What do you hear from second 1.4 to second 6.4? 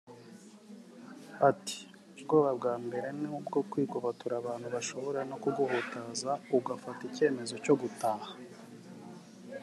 Ati “Ubwoba bwa Mbere ni ubwo kwigobotora abantu bashobora no kuguhutaza